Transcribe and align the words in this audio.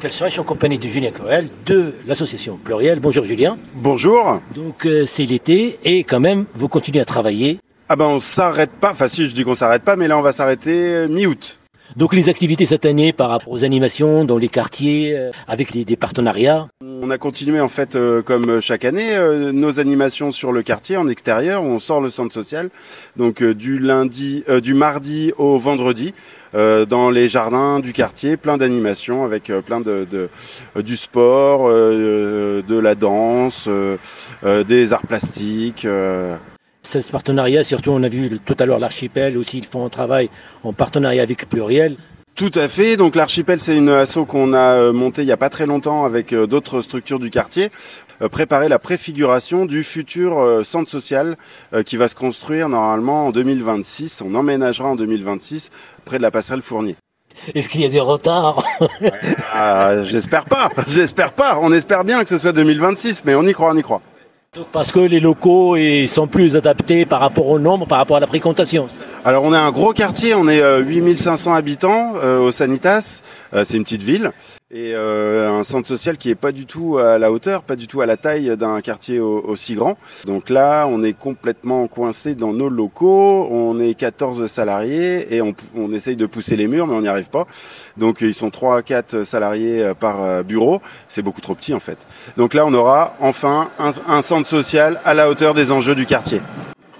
Je 0.00 0.08
suis 0.08 0.40
en 0.40 0.44
compagnie 0.44 0.78
de 0.78 0.88
Julien 0.88 1.10
Corel 1.10 1.48
de 1.66 1.92
l'association 2.06 2.56
Pluriel. 2.56 2.98
Bonjour 2.98 3.24
Julien. 3.24 3.58
Bonjour. 3.74 4.40
Donc 4.54 4.86
euh, 4.86 5.04
c'est 5.04 5.26
l'été 5.26 5.78
et 5.84 6.02
quand 6.02 6.18
même 6.18 6.46
vous 6.54 6.68
continuez 6.68 7.00
à 7.00 7.04
travailler. 7.04 7.58
Ah 7.90 7.96
ben 7.96 8.06
on 8.06 8.18
s'arrête 8.20 8.70
pas, 8.70 8.92
enfin 8.92 9.08
si 9.08 9.28
je 9.28 9.34
dis 9.34 9.44
qu'on 9.44 9.54
s'arrête 9.54 9.82
pas, 9.82 9.96
mais 9.96 10.08
là 10.08 10.16
on 10.16 10.22
va 10.22 10.32
s'arrêter 10.32 10.94
euh, 10.94 11.08
mi-août. 11.08 11.58
Donc 11.96 12.14
les 12.14 12.30
activités 12.30 12.64
cette 12.64 12.86
année 12.86 13.12
par 13.12 13.28
rapport 13.28 13.52
aux 13.52 13.64
animations 13.64 14.24
dans 14.24 14.38
les 14.38 14.48
quartiers, 14.48 15.14
euh, 15.14 15.30
avec 15.46 15.72
des 15.72 15.96
partenariats 15.96 16.68
On 16.80 17.10
a 17.10 17.18
continué 17.18 17.60
en 17.60 17.68
fait 17.68 17.96
euh, 17.96 18.22
comme 18.22 18.60
chaque 18.62 18.86
année 18.86 19.14
euh, 19.14 19.52
nos 19.52 19.78
animations 19.78 20.32
sur 20.32 20.52
le 20.52 20.62
quartier 20.62 20.96
en 20.96 21.06
extérieur 21.08 21.62
on 21.62 21.78
sort 21.78 22.00
le 22.00 22.08
centre 22.08 22.32
social. 22.32 22.70
Donc 23.16 23.42
du 23.42 23.78
lundi, 23.78 24.44
du 24.62 24.74
mardi 24.74 25.32
au 25.36 25.58
vendredi 25.58 26.14
dans 26.54 27.10
les 27.10 27.28
jardins 27.28 27.80
du 27.80 27.92
quartier, 27.92 28.36
plein 28.36 28.58
d'animations 28.58 29.24
avec 29.24 29.50
plein 29.64 29.80
de, 29.80 30.06
de, 30.10 30.28
du 30.82 30.96
sport, 30.98 31.68
de 31.68 32.78
la 32.78 32.94
danse, 32.94 33.68
des 34.44 34.92
arts 34.92 35.06
plastiques. 35.06 35.86
Ce 36.82 36.98
partenariat, 37.10 37.62
surtout 37.64 37.92
on 37.92 38.02
a 38.02 38.08
vu 38.08 38.38
tout 38.44 38.56
à 38.58 38.66
l'heure 38.66 38.78
l'archipel 38.80 39.38
aussi, 39.38 39.58
ils 39.58 39.64
font 39.66 39.86
un 39.86 39.88
travail 39.88 40.28
en 40.64 40.72
partenariat 40.72 41.22
avec 41.22 41.48
Pluriel. 41.48 41.96
Tout 42.34 42.50
à 42.54 42.66
fait. 42.68 42.96
Donc 42.96 43.14
l'archipel, 43.14 43.60
c'est 43.60 43.76
une 43.76 43.90
asso 43.90 44.24
qu'on 44.26 44.52
a 44.52 44.74
euh, 44.76 44.92
montée 44.92 45.22
il 45.22 45.26
n'y 45.26 45.32
a 45.32 45.36
pas 45.36 45.50
très 45.50 45.66
longtemps 45.66 46.04
avec 46.04 46.32
euh, 46.32 46.46
d'autres 46.46 46.80
structures 46.82 47.18
du 47.18 47.30
quartier, 47.30 47.70
euh, 48.22 48.28
préparer 48.28 48.68
la 48.68 48.78
préfiguration 48.78 49.66
du 49.66 49.84
futur 49.84 50.60
centre 50.64 50.90
social 50.90 51.36
qui 51.86 51.96
va 51.96 52.08
se 52.08 52.14
construire 52.14 52.68
normalement 52.68 53.26
en 53.26 53.30
2026. 53.32 54.22
On 54.26 54.34
emménagera 54.34 54.88
en 54.88 54.96
2026 54.96 55.70
près 56.04 56.18
de 56.18 56.22
la 56.22 56.30
passerelle 56.30 56.62
Fournier. 56.62 56.96
Est-ce 57.54 57.68
qu'il 57.68 57.80
y 57.80 57.86
a 57.86 57.88
des 57.88 58.00
retards? 58.00 58.64
Ah, 59.54 60.02
J'espère 60.04 60.44
pas. 60.46 60.70
J'espère 60.88 61.32
pas. 61.32 61.58
On 61.60 61.72
espère 61.72 62.04
bien 62.04 62.22
que 62.22 62.28
ce 62.30 62.38
soit 62.38 62.52
2026, 62.52 63.24
mais 63.24 63.34
on 63.34 63.42
y 63.46 63.52
croit, 63.52 63.70
on 63.72 63.76
y 63.76 63.82
croit. 63.82 64.02
Parce 64.70 64.92
que 64.92 65.00
les 65.00 65.18
locaux 65.18 65.78
sont 66.06 66.26
plus 66.26 66.58
adaptés 66.58 67.06
par 67.06 67.20
rapport 67.20 67.46
au 67.46 67.58
nombre, 67.58 67.86
par 67.86 67.96
rapport 67.96 68.18
à 68.18 68.20
la 68.20 68.26
fréquentation. 68.26 68.86
Alors 69.24 69.44
on 69.44 69.54
est 69.54 69.56
un 69.56 69.70
gros 69.70 69.94
quartier, 69.94 70.34
on 70.34 70.46
est 70.46 70.60
8500 70.82 71.52
euh, 71.52 71.56
habitants 71.56 72.12
euh, 72.22 72.38
au 72.38 72.50
Sanitas, 72.50 73.22
c'est 73.64 73.76
une 73.76 73.84
petite 73.84 74.02
ville 74.02 74.32
et 74.74 74.94
un 74.94 75.62
centre 75.64 75.86
social 75.86 76.16
qui 76.16 76.30
est 76.30 76.34
pas 76.34 76.52
du 76.52 76.64
tout 76.64 76.98
à 76.98 77.18
la 77.18 77.30
hauteur, 77.30 77.62
pas 77.62 77.76
du 77.76 77.86
tout 77.86 78.00
à 78.00 78.06
la 78.06 78.16
taille 78.16 78.56
d'un 78.56 78.80
quartier 78.80 79.20
aussi 79.20 79.74
grand. 79.74 79.98
Donc 80.24 80.48
là, 80.48 80.86
on 80.88 81.02
est 81.02 81.12
complètement 81.12 81.86
coincé 81.86 82.34
dans 82.34 82.54
nos 82.54 82.70
locaux, 82.70 83.48
on 83.50 83.78
est 83.78 83.92
14 83.94 84.46
salariés 84.46 85.34
et 85.34 85.42
on, 85.42 85.52
on 85.76 85.92
essaye 85.92 86.16
de 86.16 86.24
pousser 86.24 86.56
les 86.56 86.68
murs 86.68 86.86
mais 86.86 86.94
on 86.94 87.02
n'y 87.02 87.08
arrive 87.08 87.28
pas. 87.28 87.46
Donc 87.98 88.22
ils 88.22 88.34
sont 88.34 88.50
3 88.50 88.78
à 88.78 88.82
4 88.82 89.24
salariés 89.24 89.92
par 90.00 90.42
bureau, 90.44 90.80
c'est 91.08 91.22
beaucoup 91.22 91.42
trop 91.42 91.54
petit 91.54 91.74
en 91.74 91.80
fait. 91.80 91.98
Donc 92.36 92.54
là, 92.54 92.64
on 92.66 92.74
aura 92.74 93.14
enfin 93.20 93.70
un, 93.78 94.22
centre 94.22 94.48
social 94.48 95.00
à 95.04 95.14
la 95.14 95.28
hauteur 95.28 95.54
des 95.54 95.72
enjeux 95.72 95.94
du 95.94 96.06
quartier. 96.06 96.40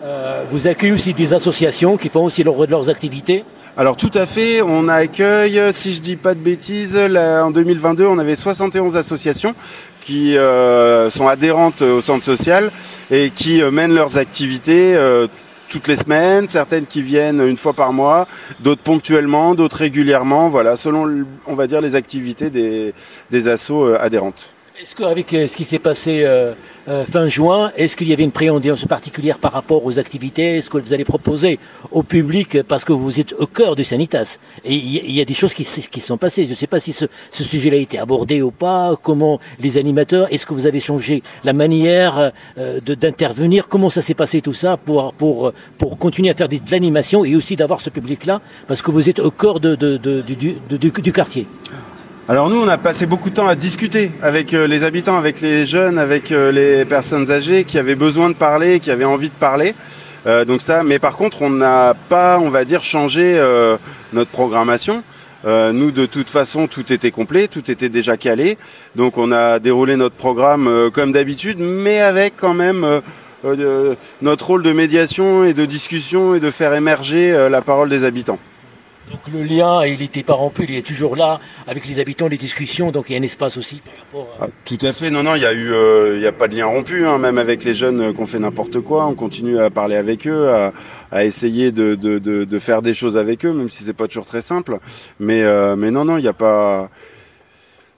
Euh, 0.03 0.45
vous 0.51 0.67
accueillez 0.67 0.93
aussi 0.93 1.15
des 1.15 1.33
associations 1.33 1.97
qui 1.97 2.09
font 2.09 2.25
aussi 2.25 2.43
leur, 2.43 2.67
leurs 2.67 2.91
activités 2.91 3.45
alors 3.75 3.97
tout 3.97 4.11
à 4.13 4.27
fait, 4.27 4.61
on 4.61 4.87
accueille, 4.89 5.59
si 5.73 5.95
je 5.95 6.03
dis 6.03 6.17
pas 6.17 6.35
de 6.35 6.41
bêtises, 6.41 6.95
là, 6.95 7.43
en 7.43 7.51
2022, 7.51 8.05
on 8.05 8.19
avait 8.19 8.37
71 8.37 8.99
associations 8.99 9.55
qui 10.03 10.37
euh, 10.37 11.09
sont 11.09 11.27
adhérentes 11.27 11.81
au 11.81 12.03
centre 12.03 12.23
social 12.23 12.71
et 13.11 13.31
qui 13.31 13.63
euh, 13.63 13.71
mènent 13.71 13.95
leurs 13.95 14.19
activités 14.19 14.95
euh, 14.95 15.27
toutes 15.71 15.89
les 15.89 15.97
semaines, 15.97 16.49
certaines 16.49 16.85
qui 16.85 17.01
viennent 17.01 17.41
une 17.41 17.57
fois 17.57 17.73
par 17.73 17.95
mois, 17.95 18.29
d'autres 18.61 18.83
ponctuellement, 18.83 19.55
d'autres 19.55 19.79
régulièrement, 19.79 20.51
voilà, 20.51 20.77
selon 20.77 21.25
on 21.47 21.55
va 21.55 21.67
dire 21.67 21.81
les 21.81 21.95
activités 21.95 22.51
des, 22.51 22.93
des 23.31 23.49
assos 23.49 23.95
adhérentes. 23.95 24.55
Est-ce 24.83 24.97
qu'avec 24.97 25.33
euh, 25.33 25.47
ce 25.47 25.57
qui 25.57 25.63
s'est 25.63 25.79
passé 25.79 26.25
euh, 26.25 26.55
euh, 26.89 27.05
fin 27.05 27.29
juin, 27.29 27.71
est-ce 27.77 27.97
qu'il 27.97 28.09
y 28.09 28.13
avait 28.13 28.25
une 28.25 28.33
préaudience 28.33 28.85
particulière 28.85 29.39
par 29.39 29.53
rapport 29.53 29.87
aux 29.87 30.01
activités? 30.01 30.57
Est-ce 30.57 30.71
que 30.71 30.79
vous 30.79 30.93
allez 30.93 31.05
proposer 31.05 31.61
au 31.93 32.03
public, 32.03 32.65
parce 32.65 32.85
que 32.85 32.93
vous 32.93 33.21
êtes 33.21 33.33
au 33.39 33.47
cœur 33.47 33.77
du 33.77 33.85
Sanitas, 33.85 34.39
et 34.65 34.75
il 34.75 35.13
y, 35.13 35.21
a 35.21 35.25
des 35.25 35.35
choses 35.35 35.55
qui, 35.55 35.63
qui 35.63 36.01
sont 36.01 36.19
passées. 36.19 36.43
Je 36.47 36.51
ne 36.51 36.57
sais 36.57 36.67
pas 36.67 36.81
si 36.81 36.93
ce, 36.93 37.07
ce 37.31 37.45
sujet-là 37.45 37.77
a 37.77 37.81
été 37.81 37.97
abordé 37.97 38.43
ou 38.43 38.51
pas, 38.51 38.97
comment 39.01 39.39
les 39.61 39.79
animateurs, 39.79 40.27
est-ce 40.33 40.47
que 40.47 40.53
vous 40.53 40.67
avez 40.67 40.81
changé 40.81 41.23
la 41.45 41.53
manière 41.53 42.33
d'intervenir? 42.85 43.69
Comment 43.69 43.89
ça 43.89 44.01
s'est 44.01 44.15
passé 44.15 44.41
tout 44.41 44.53
ça 44.53 44.77
pour, 44.79 45.13
pour, 45.13 45.53
pour 45.79 45.97
continuer 45.97 46.31
à 46.31 46.35
faire 46.35 46.49
de 46.49 46.59
l'animation 46.73 47.25
et 47.25 47.37
aussi 47.37 47.55
d'avoir 47.55 47.79
ce 47.79 47.91
public-là, 47.91 48.41
parce 48.67 48.83
que 48.83 48.91
vous 48.91 49.09
êtes 49.09 49.21
au 49.21 49.31
cœur 49.31 49.61
de, 49.61 49.77
de, 49.77 49.97
du, 50.23 50.57
du 50.91 51.13
quartier? 51.13 51.47
Alors 52.29 52.49
nous, 52.49 52.63
on 52.63 52.69
a 52.69 52.79
passé 52.79 53.07
beaucoup 53.07 53.31
de 53.31 53.35
temps 53.35 53.49
à 53.49 53.57
discuter 53.57 54.13
avec 54.23 54.55
euh, 54.55 54.69
les 54.69 54.85
habitants, 54.85 55.19
avec 55.19 55.41
les 55.41 55.67
jeunes, 55.67 55.99
avec 55.99 56.31
euh, 56.31 56.53
les 56.53 56.85
personnes 56.85 57.33
âgées 57.33 57.65
qui 57.65 57.81
avaient 57.81 57.97
besoin 57.97 58.29
de 58.29 58.35
parler, 58.35 58.79
qui 58.79 58.93
avaient 58.93 59.05
envie 59.05 59.29
de 59.29 59.35
parler. 59.35 59.75
Euh, 60.29 60.45
donc 60.45 60.63
ça, 60.63 60.85
mais 60.85 61.01
par 61.01 61.17
contre, 61.17 61.43
on 61.43 61.51
n'a 61.51 61.95
pas, 62.09 62.39
on 62.39 62.49
va 62.49 62.65
dire, 62.65 62.85
changé 62.85 63.41
notre 64.13 64.31
programmation. 64.31 65.03
nous, 65.45 65.91
de 65.91 66.07
toute 66.07 66.31
façon, 66.31 66.69
tout 66.69 66.93
était 66.93 67.11
complet, 67.11 67.49
tout 67.49 67.69
était 67.69 67.89
déjà 67.89 68.17
calé. 68.17 68.57
Donc 68.95 69.19
on 69.19 69.33
a 69.33 69.59
déroulé 69.59 69.97
notre 69.97 70.15
programme 70.15 70.91
comme 70.93 71.11
d'habitude, 71.11 71.59
mais 71.59 72.01
avec 72.01 72.35
quand 72.37 72.55
même 72.55 73.01
notre 74.23 74.47
rôle 74.47 74.63
de 74.63 74.73
médiation 74.73 75.43
et 75.43 75.55
de 75.55 75.65
discussion 75.65 76.37
et 76.37 76.41
de 76.41 76.53
faire 76.53 76.73
émerger 76.73 77.49
la 77.51 77.63
parole 77.63 77.89
des 77.89 78.05
habitants. 78.05 78.39
Donc 79.13 79.29
le 79.31 79.43
lien, 79.43 79.85
il 79.85 79.99
n'était 79.99 80.23
pas 80.23 80.33
rompu, 80.33 80.65
il 80.67 80.75
est 80.75 80.87
toujours 80.87 81.17
là 81.17 81.39
avec 81.67 81.87
les 81.87 82.01
habitants, 82.01 82.29
les 82.29 82.39
discussions, 82.39 82.91
donc 82.91 83.11
il 83.11 83.13
y 83.13 83.17
a 83.17 83.21
un 83.21 83.23
espace 83.23 83.59
aussi 83.59 83.77
par 83.77 83.95
rapport 83.95 84.37
à... 84.41 84.45
Ah, 84.47 84.49
tout 84.65 84.79
à 84.81 84.93
fait, 84.95 85.11
non, 85.11 85.23
non, 85.23 85.35
il 85.35 85.43
y 85.43 85.47
a 85.47 85.53
eu, 85.53 85.71
euh, 85.71 86.17
il 86.17 86.23
y 86.23 86.27
a 86.27 86.33
pas 86.33 86.49
de 86.49 86.57
lien 86.57 86.65
rompu, 86.65 87.05
hein, 87.05 87.19
même 87.19 87.37
avec 87.37 87.63
les 87.63 87.75
jeunes 87.75 88.01
euh, 88.01 88.13
qu'on 88.15 88.27
fait 88.27 88.39
n'importe 88.39 88.81
quoi, 88.81 89.05
on 89.05 89.15
continue 89.15 89.59
à 89.59 89.69
parler 89.69 89.97
avec 89.97 90.27
eux, 90.27 90.49
à, 91.11 91.25
essayer 91.25 91.73
de, 91.73 92.59
faire 92.59 92.81
des 92.81 92.95
choses 92.95 93.19
avec 93.19 93.45
eux, 93.45 93.53
même 93.53 93.69
si 93.69 93.85
c'est 93.85 93.93
pas 93.93 94.09
toujours 94.09 94.25
très 94.25 94.41
simple. 94.41 94.79
Mais, 95.21 95.43
euh, 95.43 95.77
non, 95.77 96.07
non, 96.07 96.17
il 96.17 96.23
n'y 96.23 96.29
a 96.29 96.33
pas... 96.33 96.89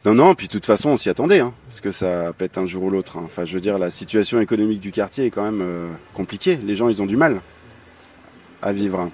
Non, 0.05 0.15
non, 0.15 0.35
puis 0.35 0.49
de 0.49 0.53
toute 0.53 0.67
façon, 0.67 0.91
on 0.91 0.97
s'y 0.97 1.11
attendait, 1.11 1.41
hein, 1.41 1.55
parce 1.69 1.81
que 1.81 1.93
ça 1.93 2.33
pète 2.37 2.59
un 2.59 2.67
jour 2.67 2.83
ou 2.83 2.91
l'autre. 2.91 3.19
Hein. 3.19 3.23
Enfin, 3.25 3.45
je 3.45 3.55
veux 3.55 3.61
dire, 3.61 3.79
la 3.79 3.89
situation 3.89 4.41
économique 4.41 4.81
du 4.81 4.91
quartier 4.91 5.27
est 5.27 5.31
quand 5.31 5.45
même 5.45 5.65
compliquée. 6.13 6.59
Les 6.67 6.75
gens, 6.75 6.89
ils 6.89 7.01
ont 7.01 7.07
du 7.07 7.17
mal 7.17 7.41
à 8.61 8.73
vivre. 8.73 9.11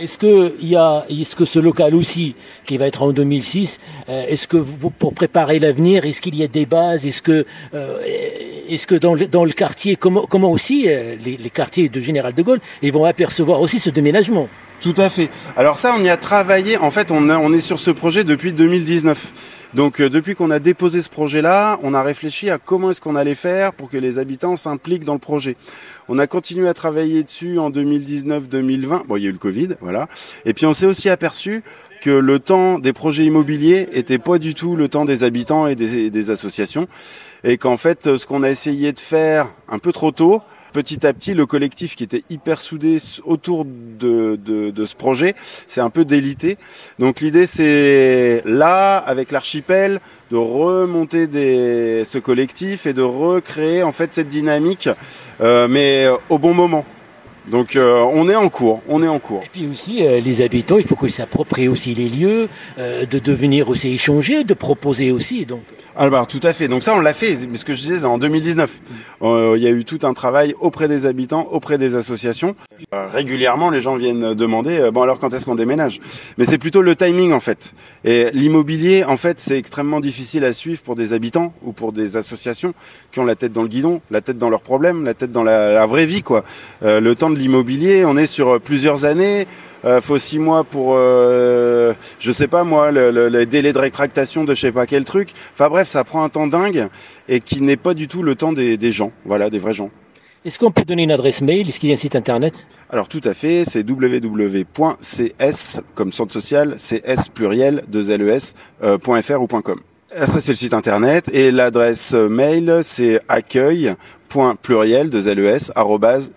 Est-ce 0.00 0.18
que 0.18 0.54
y 0.62 0.76
a, 0.76 1.04
est-ce 1.08 1.34
que 1.34 1.44
ce 1.44 1.58
local 1.58 1.94
aussi, 1.94 2.34
qui 2.64 2.76
va 2.76 2.86
être 2.86 3.02
en 3.02 3.12
2006, 3.12 3.80
euh, 4.08 4.26
est-ce 4.28 4.46
que 4.46 4.56
vous, 4.56 4.90
pour 4.90 5.14
préparer 5.14 5.58
l'avenir, 5.58 6.04
est-ce 6.04 6.20
qu'il 6.20 6.34
y 6.34 6.42
a 6.42 6.48
des 6.48 6.66
bases, 6.66 7.06
est-ce 7.06 7.22
que, 7.22 7.46
euh, 7.74 7.98
est-ce 8.68 8.86
que 8.86 8.94
dans 8.94 9.14
le, 9.14 9.52
quartier, 9.52 9.96
comment, 9.96 10.50
aussi 10.50 10.84
euh, 10.88 11.16
les, 11.24 11.50
quartiers 11.50 11.88
de 11.88 12.00
Général 12.00 12.34
de 12.34 12.42
Gaulle, 12.42 12.60
ils 12.82 12.92
vont 12.92 13.04
apercevoir 13.04 13.60
aussi 13.60 13.78
ce 13.78 13.90
déménagement? 13.90 14.48
Tout 14.80 14.94
à 14.96 15.10
fait. 15.10 15.30
Alors 15.56 15.78
ça, 15.78 15.94
on 15.98 16.04
y 16.04 16.10
a 16.10 16.16
travaillé. 16.16 16.76
En 16.76 16.90
fait, 16.90 17.10
on 17.10 17.52
est 17.52 17.60
sur 17.60 17.80
ce 17.80 17.90
projet 17.90 18.24
depuis 18.24 18.52
2019. 18.52 19.32
Donc 19.74 20.00
euh, 20.00 20.08
depuis 20.08 20.34
qu'on 20.34 20.50
a 20.50 20.58
déposé 20.58 21.02
ce 21.02 21.10
projet-là, 21.10 21.78
on 21.82 21.92
a 21.92 22.02
réfléchi 22.02 22.48
à 22.48 22.58
comment 22.58 22.90
est-ce 22.90 23.00
qu'on 23.00 23.16
allait 23.16 23.34
faire 23.34 23.72
pour 23.74 23.90
que 23.90 23.98
les 23.98 24.18
habitants 24.18 24.56
s'impliquent 24.56 25.04
dans 25.04 25.12
le 25.12 25.18
projet. 25.18 25.56
On 26.08 26.18
a 26.18 26.26
continué 26.26 26.68
à 26.68 26.74
travailler 26.74 27.22
dessus 27.22 27.58
en 27.58 27.70
2019-2020. 27.70 29.06
Bon, 29.06 29.16
il 29.16 29.24
y 29.24 29.26
a 29.26 29.28
eu 29.28 29.32
le 29.32 29.38
Covid, 29.38 29.68
voilà. 29.80 30.08
Et 30.46 30.54
puis 30.54 30.64
on 30.64 30.72
s'est 30.72 30.86
aussi 30.86 31.10
aperçu 31.10 31.62
que 32.00 32.10
le 32.10 32.38
temps 32.38 32.78
des 32.78 32.92
projets 32.92 33.24
immobiliers 33.24 33.88
était 33.92 34.18
pas 34.18 34.38
du 34.38 34.54
tout 34.54 34.76
le 34.76 34.88
temps 34.88 35.04
des 35.04 35.24
habitants 35.24 35.66
et 35.66 35.74
des, 35.74 36.10
des 36.10 36.30
associations, 36.30 36.86
et 37.44 37.58
qu'en 37.58 37.76
fait, 37.76 38.16
ce 38.16 38.24
qu'on 38.24 38.42
a 38.42 38.50
essayé 38.50 38.92
de 38.92 39.00
faire 39.00 39.48
un 39.68 39.78
peu 39.78 39.92
trop 39.92 40.12
tôt, 40.12 40.40
petit 40.72 41.06
à 41.06 41.12
petit, 41.12 41.34
le 41.34 41.46
collectif 41.46 41.96
qui 41.96 42.04
était 42.04 42.24
hyper 42.30 42.60
soudé 42.60 42.98
autour 43.24 43.64
de, 43.64 44.72
ce 44.84 44.94
projet, 44.96 45.34
c'est 45.66 45.80
un 45.80 45.90
peu 45.90 46.04
délité. 46.04 46.58
Donc 46.98 47.20
l'idée, 47.20 47.46
c'est 47.46 48.42
là, 48.44 48.98
avec 48.98 49.32
l'archipel, 49.32 50.00
de 50.30 50.36
remonter 50.36 51.26
des, 51.26 52.04
ce 52.04 52.18
collectif 52.18 52.86
et 52.86 52.92
de 52.92 53.02
recréer 53.02 53.82
en 53.82 53.92
fait 53.92 54.12
cette 54.12 54.28
dynamique, 54.28 54.88
euh, 55.40 55.68
mais 55.68 56.06
au 56.28 56.38
bon 56.38 56.54
moment. 56.54 56.84
Donc 57.50 57.76
euh, 57.76 58.02
on 58.12 58.28
est 58.28 58.36
en 58.36 58.48
cours, 58.48 58.82
on 58.88 59.02
est 59.02 59.08
en 59.08 59.18
cours. 59.18 59.42
Et 59.42 59.48
puis 59.50 59.66
aussi 59.66 60.06
euh, 60.06 60.20
les 60.20 60.42
habitants, 60.42 60.78
il 60.78 60.84
faut 60.84 60.96
qu'ils 60.96 61.10
s'approprient 61.10 61.68
aussi 61.68 61.94
les 61.94 62.08
lieux, 62.08 62.48
euh, 62.78 63.06
de 63.06 63.18
devenir 63.18 63.68
aussi 63.68 63.94
échanger, 63.94 64.44
de 64.44 64.54
proposer 64.54 65.10
aussi. 65.12 65.46
Donc. 65.46 65.62
Alors 65.96 66.26
tout 66.26 66.40
à 66.42 66.52
fait. 66.52 66.68
Donc 66.68 66.82
ça 66.82 66.94
on 66.94 67.00
l'a 67.00 67.14
fait. 67.14 67.38
Ce 67.54 67.64
que 67.64 67.74
je 67.74 67.80
disais 67.80 68.04
en 68.04 68.18
2019, 68.18 68.80
il 69.22 69.62
y 69.62 69.66
a 69.66 69.70
eu 69.70 69.84
tout 69.84 69.98
un 70.02 70.12
travail 70.12 70.54
auprès 70.60 70.88
des 70.88 71.06
habitants, 71.06 71.48
auprès 71.50 71.78
des 71.78 71.94
associations. 71.94 72.54
régulièrement 72.92 73.70
les 73.70 73.80
gens 73.80 73.96
viennent 73.96 74.34
demander 74.34 74.90
bon 74.92 75.02
alors 75.02 75.18
quand 75.18 75.32
est-ce 75.32 75.44
qu'on 75.44 75.56
déménage? 75.56 76.00
Mais 76.36 76.44
c'est 76.44 76.58
plutôt 76.58 76.82
le 76.82 76.94
timing 76.94 77.32
en 77.32 77.40
fait. 77.40 77.72
Et 78.04 78.26
l'immobilier 78.32 79.04
en 79.04 79.16
fait 79.16 79.40
c'est 79.40 79.58
extrêmement 79.58 80.00
difficile 80.00 80.44
à 80.44 80.52
suivre 80.52 80.82
pour 80.82 80.94
des 80.94 81.14
habitants 81.14 81.52
ou 81.62 81.72
pour 81.72 81.92
des 81.92 82.16
associations 82.16 82.74
qui 83.10 83.18
ont 83.18 83.24
la 83.24 83.34
tête 83.34 83.52
dans 83.52 83.62
le 83.62 83.68
guidon, 83.68 84.00
la 84.10 84.20
tête 84.20 84.38
dans 84.38 84.50
leurs 84.50 84.62
problèmes, 84.62 85.04
la 85.04 85.14
tête 85.14 85.32
dans 85.32 85.42
la, 85.42 85.72
la 85.72 85.86
vraie 85.86 86.06
vie 86.06 86.22
quoi. 86.22 86.44
le 86.82 87.12
temps 87.14 87.30
de 87.30 87.37
de 87.38 87.42
l'immobilier, 87.42 88.04
on 88.04 88.16
est 88.16 88.26
sur 88.26 88.60
plusieurs 88.60 89.04
années. 89.04 89.46
Euh, 89.84 90.00
faut 90.00 90.18
six 90.18 90.38
mois 90.38 90.64
pour, 90.64 90.94
euh, 90.96 91.94
je 92.18 92.32
sais 92.32 92.48
pas 92.48 92.64
moi, 92.64 92.90
le, 92.90 93.10
le, 93.10 93.46
délai 93.46 93.72
de 93.72 93.78
rétractation 93.78 94.44
de 94.44 94.54
je 94.54 94.60
sais 94.60 94.72
pas 94.72 94.86
quel 94.86 95.04
truc. 95.04 95.30
Enfin 95.52 95.68
bref, 95.68 95.86
ça 95.86 96.02
prend 96.04 96.24
un 96.24 96.28
temps 96.28 96.48
dingue 96.48 96.88
et 97.28 97.40
qui 97.40 97.62
n'est 97.62 97.76
pas 97.76 97.94
du 97.94 98.08
tout 98.08 98.22
le 98.22 98.34
temps 98.34 98.52
des, 98.52 98.76
des 98.76 98.92
gens, 98.92 99.12
voilà, 99.24 99.50
des 99.50 99.58
vrais 99.58 99.74
gens. 99.74 99.90
Est-ce 100.44 100.58
qu'on 100.58 100.70
peut 100.70 100.84
donner 100.84 101.04
une 101.04 101.12
adresse 101.12 101.42
mail? 101.42 101.68
Est-ce 101.68 101.78
qu'il 101.80 101.88
y 101.90 101.92
a 101.92 101.94
un 101.94 101.96
site 101.96 102.16
internet? 102.16 102.66
Alors 102.90 103.08
tout 103.08 103.20
à 103.24 103.34
fait, 103.34 103.64
c'est 103.64 103.88
www.cs 103.88 105.80
comme 105.94 106.12
centre 106.12 106.32
social, 106.32 106.74
cs 106.76 107.28
pluriel 107.32 107.84
de 107.88 108.00
les 108.00 108.54
euh, 108.82 108.98
.fr 108.98 109.40
ou 109.40 109.46
.com. 109.46 109.80
Ah, 110.16 110.26
ça 110.26 110.40
c'est 110.40 110.52
le 110.52 110.56
site 110.56 110.74
internet 110.74 111.28
et 111.32 111.50
l'adresse 111.50 112.14
mail 112.14 112.80
c'est 112.82 113.20
accueil.pluriel 113.28 115.10
de 115.10 115.18
les 115.18 115.60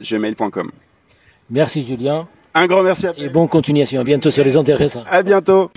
gmail.com. 0.01 0.71
Merci 1.51 1.83
Julien. 1.83 2.27
Un 2.53 2.67
grand 2.67 2.83
merci 2.83 3.07
à 3.07 3.13
Et 3.17 3.29
bonne 3.29 3.47
continuation. 3.47 4.01
À 4.01 4.03
bientôt 4.03 4.31
sur 4.31 4.43
les 4.43 4.57
intéressants. 4.57 5.03
À 5.09 5.21
bientôt. 5.21 5.69